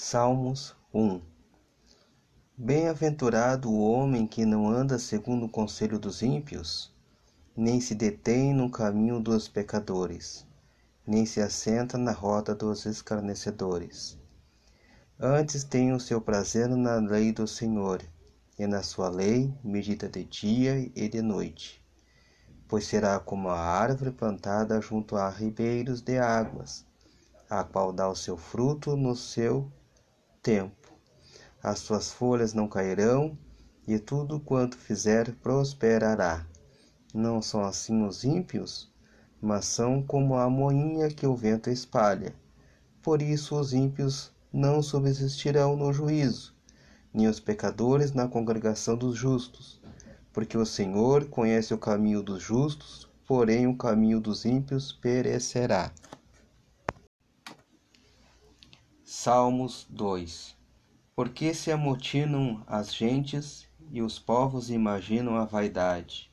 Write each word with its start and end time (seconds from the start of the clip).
Salmos 0.00 0.76
1 0.94 1.20
Bem-aventurado 2.56 3.68
o 3.68 3.80
homem 3.80 4.28
que 4.28 4.46
não 4.46 4.68
anda 4.68 4.96
segundo 4.96 5.46
o 5.46 5.48
conselho 5.48 5.98
dos 5.98 6.22
ímpios, 6.22 6.94
nem 7.56 7.80
se 7.80 7.96
detém 7.96 8.54
no 8.54 8.70
caminho 8.70 9.18
dos 9.18 9.48
pecadores, 9.48 10.46
nem 11.04 11.26
se 11.26 11.40
assenta 11.40 11.98
na 11.98 12.12
roda 12.12 12.54
dos 12.54 12.86
escarnecedores. 12.86 14.16
Antes 15.18 15.64
tem 15.64 15.92
o 15.92 15.98
seu 15.98 16.20
prazer 16.20 16.68
na 16.68 16.94
lei 16.98 17.32
do 17.32 17.48
Senhor, 17.48 18.00
e 18.56 18.68
na 18.68 18.84
sua 18.84 19.08
lei 19.08 19.52
medita 19.64 20.08
de 20.08 20.22
dia 20.22 20.78
e 20.94 21.08
de 21.08 21.20
noite. 21.20 21.84
Pois 22.68 22.86
será 22.86 23.18
como 23.18 23.48
a 23.48 23.58
árvore 23.58 24.12
plantada 24.12 24.80
junto 24.80 25.16
a 25.16 25.28
ribeiros 25.28 26.00
de 26.00 26.18
águas, 26.20 26.86
a 27.50 27.64
qual 27.64 27.92
dá 27.92 28.08
o 28.08 28.14
seu 28.14 28.36
fruto 28.36 28.96
no 28.96 29.16
seu 29.16 29.68
tempo. 30.48 30.94
As 31.62 31.80
suas 31.80 32.10
folhas 32.10 32.54
não 32.54 32.66
cairão, 32.66 33.36
e 33.86 33.98
tudo 33.98 34.40
quanto 34.40 34.78
fizer 34.78 35.34
prosperará. 35.42 36.46
Não 37.12 37.42
são 37.42 37.62
assim 37.62 38.02
os 38.02 38.24
ímpios, 38.24 38.90
mas 39.42 39.66
são 39.66 40.02
como 40.02 40.36
a 40.36 40.48
moinha 40.48 41.10
que 41.10 41.26
o 41.26 41.36
vento 41.36 41.68
espalha. 41.68 42.34
Por 43.02 43.20
isso 43.20 43.60
os 43.60 43.74
ímpios 43.74 44.32
não 44.50 44.82
subsistirão 44.82 45.76
no 45.76 45.92
juízo, 45.92 46.54
nem 47.12 47.26
os 47.26 47.38
pecadores 47.38 48.12
na 48.12 48.26
congregação 48.26 48.96
dos 48.96 49.18
justos, 49.18 49.82
porque 50.32 50.56
o 50.56 50.64
Senhor 50.64 51.26
conhece 51.26 51.74
o 51.74 51.78
caminho 51.78 52.22
dos 52.22 52.42
justos, 52.42 53.06
porém 53.26 53.66
o 53.66 53.76
caminho 53.76 54.18
dos 54.18 54.46
ímpios 54.46 54.92
perecerá. 54.92 55.92
Salmos 59.10 59.86
2 59.88 60.54
Porque 61.16 61.54
se 61.54 61.72
amotinam 61.72 62.62
as 62.66 62.94
gentes 62.94 63.66
e 63.90 64.02
os 64.02 64.18
povos 64.18 64.68
imaginam 64.68 65.34
a 65.34 65.46
vaidade. 65.46 66.30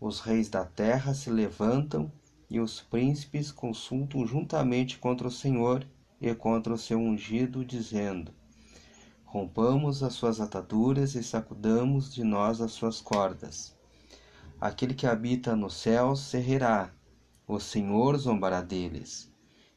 Os 0.00 0.20
reis 0.20 0.48
da 0.48 0.64
terra 0.64 1.12
se 1.12 1.28
levantam 1.28 2.10
e 2.48 2.58
os 2.58 2.80
príncipes 2.80 3.52
consultam 3.52 4.26
juntamente 4.26 4.96
contra 4.96 5.28
o 5.28 5.30
Senhor 5.30 5.86
e 6.18 6.34
contra 6.34 6.72
o 6.72 6.78
seu 6.78 6.98
ungido, 6.98 7.62
dizendo: 7.62 8.32
Rompamos 9.26 10.02
as 10.02 10.14
suas 10.14 10.40
ataduras 10.40 11.14
e 11.14 11.22
sacudamos 11.22 12.10
de 12.10 12.24
nós 12.24 12.62
as 12.62 12.72
suas 12.72 13.02
cordas. 13.02 13.76
Aquele 14.58 14.94
que 14.94 15.06
habita 15.06 15.54
no 15.54 15.68
céu 15.68 16.16
se 16.16 16.38
rirá, 16.38 16.90
o 17.46 17.60
Senhor 17.60 18.16
zombará 18.16 18.62
deles. 18.62 19.30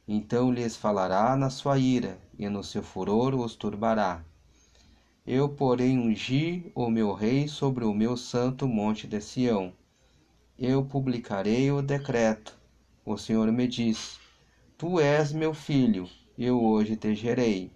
Então 0.08 0.52
lhes 0.52 0.76
falará 0.76 1.34
na 1.34 1.50
sua 1.50 1.78
ira, 1.78 2.16
e 2.38 2.48
no 2.48 2.62
seu 2.62 2.80
furor 2.80 3.34
os 3.34 3.56
turbará. 3.56 4.24
Eu, 5.26 5.48
porém, 5.48 5.98
ungi 5.98 6.70
o 6.76 6.88
meu 6.88 7.12
rei 7.12 7.48
sobre 7.48 7.84
o 7.84 7.92
meu 7.92 8.16
santo 8.16 8.68
monte 8.68 9.08
de 9.08 9.20
Sião. 9.20 9.72
Eu 10.56 10.84
publicarei 10.84 11.72
o 11.72 11.82
decreto. 11.82 12.56
O 13.04 13.16
Senhor 13.16 13.50
me 13.50 13.66
diz: 13.66 14.20
Tu 14.78 15.00
és 15.00 15.32
meu 15.32 15.52
filho, 15.52 16.08
eu 16.38 16.62
hoje 16.62 16.94
te 16.94 17.12
gerei. 17.12 17.72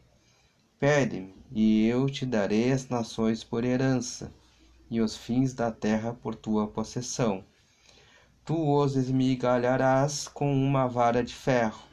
Pede-me, 0.78 1.34
e 1.50 1.84
eu 1.86 2.08
te 2.08 2.24
darei 2.24 2.70
as 2.70 2.88
nações 2.88 3.42
por 3.42 3.64
herança, 3.64 4.32
e 4.88 5.00
os 5.00 5.16
fins 5.16 5.52
da 5.52 5.72
terra 5.72 6.14
por 6.14 6.36
tua 6.36 6.68
possessão. 6.68 7.44
Tu 8.44 8.54
os 8.54 8.94
esmigalharás 8.94 10.28
com 10.28 10.54
uma 10.54 10.86
vara 10.86 11.24
de 11.24 11.34
ferro 11.34 11.89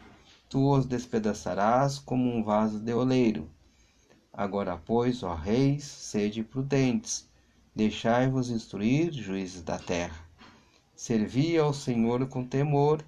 tu 0.49 0.71
os 0.73 0.85
despedaçarás 0.85 1.99
como 1.99 2.33
um 2.33 2.43
vaso 2.43 2.79
de 2.79 2.93
oleiro. 2.93 3.49
Agora, 4.31 4.77
pois, 4.77 5.23
ó 5.23 5.33
reis, 5.33 5.83
sede 5.83 6.43
prudentes, 6.43 7.27
deixai-vos 7.75 8.49
instruir, 8.49 9.11
juízes 9.11 9.61
da 9.61 9.77
terra. 9.77 10.25
Servi 10.95 11.57
ao 11.57 11.73
Senhor 11.73 12.27
com 12.27 12.45
temor 12.45 13.03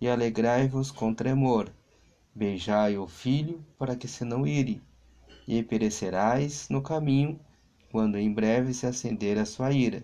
e 0.00 0.08
alegrai-vos 0.08 0.90
com 0.90 1.12
tremor. 1.12 1.72
Beijai 2.34 2.96
o 2.96 3.06
filho 3.06 3.64
para 3.78 3.96
que 3.96 4.08
se 4.08 4.24
não 4.24 4.46
ire, 4.46 4.82
e 5.46 5.62
perecerás 5.62 6.68
no 6.68 6.82
caminho, 6.82 7.38
quando 7.90 8.18
em 8.18 8.32
breve 8.32 8.74
se 8.74 8.86
acender 8.86 9.38
a 9.38 9.44
sua 9.44 9.72
ira. 9.72 10.02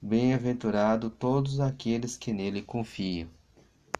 Bem-aventurado 0.00 1.08
todos 1.08 1.60
aqueles 1.60 2.16
que 2.16 2.32
nele 2.32 2.62
confiam. 2.62 3.28